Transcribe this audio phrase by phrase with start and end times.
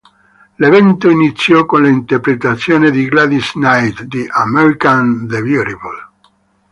[0.55, 6.09] L'evento iniziò con l'interpretazione di Gladys Knight di "America the Beautiful".